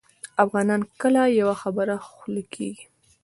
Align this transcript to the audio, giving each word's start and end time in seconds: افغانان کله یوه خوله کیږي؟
افغانان 0.43 0.81
کله 1.01 1.21
یوه 1.39 1.55
خوله 2.09 2.43
کیږي؟ 2.53 2.85